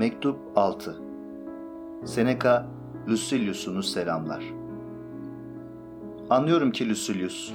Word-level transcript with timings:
Mektup 0.00 0.36
6 0.56 1.02
Seneca, 2.04 2.66
Lucilius'unu 3.08 3.82
selamlar. 3.82 4.44
Anlıyorum 6.30 6.72
ki 6.72 6.88
Lucilius, 6.88 7.52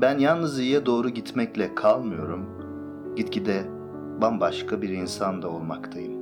ben 0.00 0.18
yalnız 0.18 0.58
iyiye 0.58 0.86
doğru 0.86 1.08
gitmekle 1.08 1.74
kalmıyorum, 1.74 2.46
gitgide 3.16 3.64
bambaşka 4.20 4.82
bir 4.82 4.88
insan 4.88 5.42
da 5.42 5.50
olmaktayım. 5.50 6.12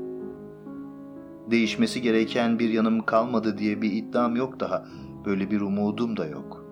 Değişmesi 1.51 2.03
gereken 2.03 2.59
bir 2.59 2.69
yanım 2.69 3.01
kalmadı 3.01 3.59
diye 3.59 3.83
bir 3.83 3.93
iddiam 3.93 4.37
yok 4.37 4.61
daha, 4.61 4.87
böyle 5.27 5.51
bir 5.51 5.61
umudum 5.61 6.17
da 6.17 6.27
yok. 6.27 6.65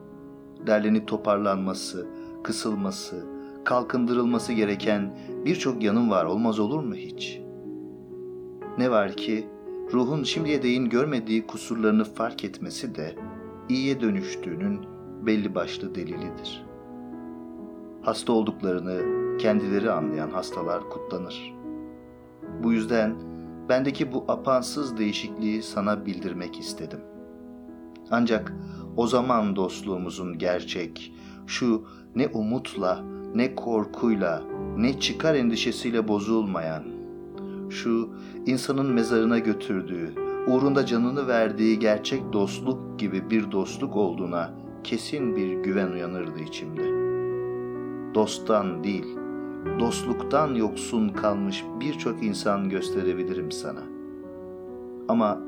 Derlenip 0.66 1.08
toparlanması, 1.08 2.06
kısılması, 2.44 3.26
kalkındırılması 3.64 4.52
gereken 4.52 5.18
birçok 5.44 5.82
yanım 5.82 6.10
var 6.10 6.24
olmaz 6.24 6.60
olur 6.60 6.80
mu 6.80 6.94
hiç? 6.94 7.41
Ne 8.78 8.90
var 8.90 9.16
ki 9.16 9.48
ruhun 9.92 10.22
şimdiye 10.22 10.62
değin 10.62 10.88
görmediği 10.88 11.46
kusurlarını 11.46 12.04
fark 12.04 12.44
etmesi 12.44 12.94
de 12.94 13.14
iyiye 13.68 14.00
dönüştüğünün 14.00 14.80
belli 15.26 15.54
başlı 15.54 15.94
delilidir. 15.94 16.64
Hasta 18.02 18.32
olduklarını 18.32 19.22
kendileri 19.38 19.90
anlayan 19.90 20.30
hastalar 20.30 20.90
kutlanır. 20.90 21.54
Bu 22.62 22.72
yüzden 22.72 23.16
bendeki 23.68 24.12
bu 24.12 24.24
apansız 24.28 24.98
değişikliği 24.98 25.62
sana 25.62 26.06
bildirmek 26.06 26.60
istedim. 26.60 27.00
Ancak 28.10 28.52
o 28.96 29.06
zaman 29.06 29.56
dostluğumuzun 29.56 30.38
gerçek, 30.38 31.14
şu 31.46 31.84
ne 32.16 32.28
umutla, 32.28 33.04
ne 33.34 33.54
korkuyla, 33.54 34.42
ne 34.76 35.00
çıkar 35.00 35.34
endişesiyle 35.34 36.08
bozulmayan, 36.08 36.91
şu 37.72 38.08
insanın 38.46 38.92
mezarına 38.92 39.38
götürdüğü, 39.38 40.14
uğrunda 40.46 40.86
canını 40.86 41.28
verdiği 41.28 41.78
gerçek 41.78 42.32
dostluk 42.32 42.98
gibi 42.98 43.30
bir 43.30 43.50
dostluk 43.52 43.96
olduğuna 43.96 44.50
kesin 44.84 45.36
bir 45.36 45.52
güven 45.52 45.92
uyanırdı 45.92 46.40
içimde. 46.40 47.02
Dosttan 48.14 48.84
değil, 48.84 49.06
dostluktan 49.80 50.54
yoksun 50.54 51.08
kalmış 51.08 51.64
birçok 51.80 52.22
insan 52.22 52.68
gösterebilirim 52.68 53.52
sana. 53.52 53.82
Ama 55.08 55.40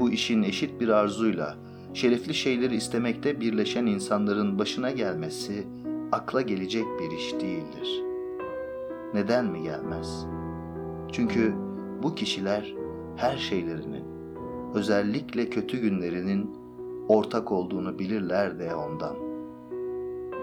bu 0.00 0.10
işin 0.10 0.42
eşit 0.42 0.80
bir 0.80 0.88
arzuyla, 0.88 1.56
şerefli 1.94 2.34
şeyleri 2.34 2.76
istemekte 2.76 3.40
birleşen 3.40 3.86
insanların 3.86 4.58
başına 4.58 4.90
gelmesi 4.90 5.66
akla 6.12 6.42
gelecek 6.42 6.84
bir 7.00 7.16
iş 7.16 7.32
değildir. 7.32 8.02
Neden 9.14 9.46
mi 9.46 9.62
gelmez? 9.62 10.26
Çünkü 11.12 11.54
bu 12.02 12.14
kişiler 12.14 12.74
her 13.16 13.36
şeylerinin, 13.36 14.04
özellikle 14.74 15.50
kötü 15.50 15.78
günlerinin 15.78 16.50
ortak 17.08 17.52
olduğunu 17.52 17.98
bilirler 17.98 18.58
de 18.58 18.74
ondan. 18.74 19.16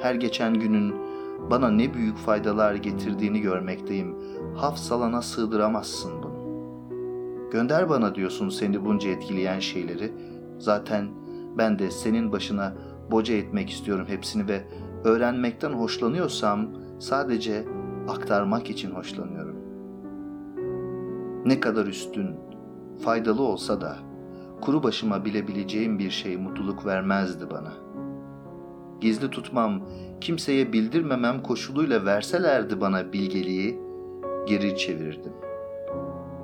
Her 0.01 0.15
geçen 0.15 0.53
günün 0.53 0.95
bana 1.51 1.69
ne 1.69 1.93
büyük 1.93 2.17
faydalar 2.17 2.75
getirdiğini 2.75 3.41
görmekteyim. 3.41 4.15
Hafsalana 4.55 5.21
sığdıramazsın 5.21 6.11
bunu. 6.23 6.37
Gönder 7.51 7.89
bana 7.89 8.15
diyorsun 8.15 8.49
seni 8.49 8.85
bunca 8.85 9.09
etkileyen 9.09 9.59
şeyleri. 9.59 10.11
Zaten 10.59 11.07
ben 11.57 11.79
de 11.79 11.91
senin 11.91 12.31
başına 12.31 12.73
boca 13.11 13.33
etmek 13.33 13.69
istiyorum 13.69 14.05
hepsini 14.07 14.47
ve 14.47 14.63
öğrenmekten 15.03 15.71
hoşlanıyorsam 15.71 16.67
sadece 16.99 17.65
aktarmak 18.07 18.69
için 18.69 18.91
hoşlanıyorum. 18.91 19.66
Ne 21.47 21.59
kadar 21.59 21.85
üstün, 21.85 22.35
faydalı 23.03 23.43
olsa 23.43 23.81
da 23.81 23.97
kuru 24.61 24.83
başıma 24.83 25.25
bilebileceğim 25.25 25.99
bir 25.99 26.09
şey 26.09 26.37
mutluluk 26.37 26.85
vermezdi 26.85 27.49
bana. 27.51 27.73
Gizli 29.01 29.29
tutmam, 29.29 29.81
kimseye 30.21 30.73
bildirmemem 30.73 31.43
koşuluyla 31.43 32.05
verselerdi 32.05 32.81
bana 32.81 33.13
bilgeliği, 33.13 33.79
geri 34.47 34.77
çevirirdim. 34.77 35.33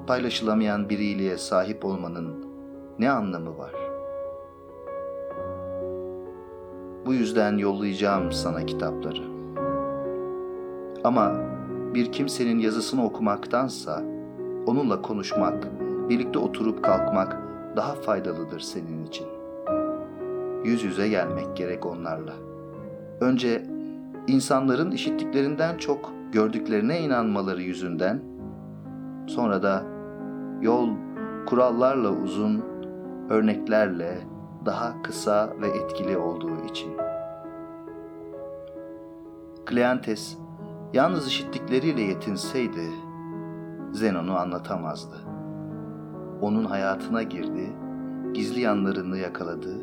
Paylaşılamayan 0.08 0.90
bir 0.90 1.00
iyiliğe 1.00 1.38
sahip 1.38 1.86
olmanın 1.86 2.46
ne 3.00 3.12
anlamı 3.12 3.58
var? 3.58 3.74
Bu 7.06 7.14
yüzden 7.14 7.58
yollayacağım 7.58 8.32
sana 8.32 8.66
kitapları. 8.66 9.24
Ama 11.04 11.36
bir 11.94 12.12
kimsenin 12.12 12.60
yazısını 12.60 13.06
okumaktansa 13.06 14.13
onunla 14.66 15.02
konuşmak, 15.02 15.68
birlikte 16.10 16.40
oturup 16.40 16.84
kalkmak 16.84 17.38
daha 17.76 17.94
faydalıdır 17.94 18.60
senin 18.60 19.06
için. 19.06 19.28
Yüz 20.64 20.84
yüze 20.84 21.10
gelmek 21.10 21.58
gerek 21.58 21.86
onlarla. 21.86 22.34
Önce 23.22 23.64
insanların 24.28 24.92
işittiklerinden 24.92 25.78
çok 25.78 26.12
gördüklerine 26.32 27.00
inanmaları 27.00 27.62
yüzünden, 27.62 28.22
sonra 29.28 29.64
da 29.64 29.84
yol 30.62 30.90
kurallarla 31.46 32.10
uzun, 32.10 32.64
örneklerle 33.30 34.18
daha 34.66 35.02
kısa 35.02 35.54
ve 35.62 35.68
etkili 35.68 36.18
olduğu 36.18 36.66
için. 36.70 36.92
Kleantes 39.66 40.38
yalnız 40.94 41.28
işittikleriyle 41.28 42.02
yetinseydi 42.02 42.90
Zenon'u 43.94 44.36
anlatamazdı. 44.38 45.16
Onun 46.42 46.66
hayatına 46.66 47.24
girdi, 47.24 47.74
gizli 48.34 48.62
yanlarını 48.62 49.18
yakaladı, 49.18 49.78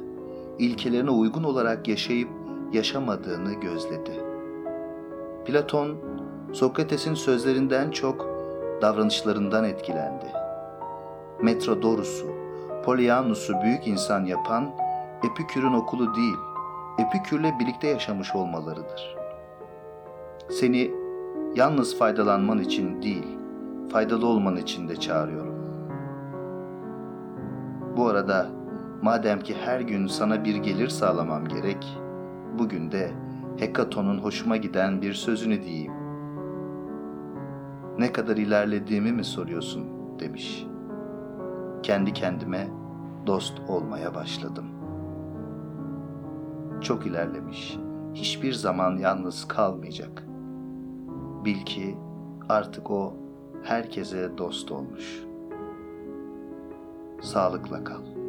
ilkelerine 0.58 1.10
uygun 1.10 1.44
olarak 1.44 1.88
yaşayıp 1.88 2.28
yaşamadığını 2.72 3.52
gözledi. 3.52 4.24
Platon, 5.44 5.96
Sokrates'in 6.52 7.14
sözlerinden 7.14 7.90
çok 7.90 8.26
davranışlarından 8.82 9.64
etkilendi. 9.64 10.26
Metrodorus'u, 11.42 12.26
Polyanus'u 12.84 13.54
büyük 13.62 13.86
insan 13.86 14.24
yapan 14.24 14.70
Epikür'ün 15.30 15.72
okulu 15.72 16.14
değil, 16.14 16.36
Epikür'le 16.98 17.58
birlikte 17.60 17.88
yaşamış 17.88 18.34
olmalarıdır. 18.34 19.16
Seni 20.50 20.90
yalnız 21.54 21.98
faydalanman 21.98 22.58
için 22.58 23.02
değil, 23.02 23.39
faydalı 23.92 24.26
olman 24.26 24.56
için 24.56 24.88
de 24.88 24.96
çağırıyorum. 24.96 25.54
Bu 27.96 28.06
arada 28.06 28.46
madem 29.02 29.40
ki 29.40 29.54
her 29.64 29.80
gün 29.80 30.06
sana 30.06 30.44
bir 30.44 30.54
gelir 30.54 30.88
sağlamam 30.88 31.48
gerek, 31.48 31.98
bugün 32.58 32.92
de 32.92 33.10
Hekaton'un 33.56 34.18
hoşuma 34.18 34.56
giden 34.56 35.02
bir 35.02 35.14
sözünü 35.14 35.62
diyeyim. 35.62 35.92
Ne 37.98 38.12
kadar 38.12 38.36
ilerlediğimi 38.36 39.12
mi 39.12 39.24
soruyorsun 39.24 39.86
demiş. 40.20 40.66
Kendi 41.82 42.12
kendime 42.12 42.68
dost 43.26 43.60
olmaya 43.68 44.14
başladım. 44.14 44.64
Çok 46.80 47.06
ilerlemiş, 47.06 47.78
hiçbir 48.14 48.52
zaman 48.52 48.96
yalnız 48.96 49.48
kalmayacak. 49.48 50.26
Bil 51.44 51.64
ki 51.64 51.96
artık 52.48 52.90
o 52.90 53.19
herkese 53.62 54.30
dost 54.38 54.72
olmuş. 54.72 55.24
Sağlıkla 57.22 57.84
kal. 57.84 58.19